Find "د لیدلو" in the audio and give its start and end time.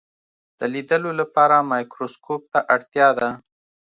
0.59-1.11